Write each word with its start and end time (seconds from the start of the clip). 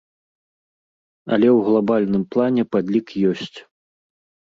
Але 1.35 1.47
ў 1.57 1.69
глабальным 1.69 2.27
плане 2.35 2.63
падлік 2.75 3.07
ёсць. 3.37 3.57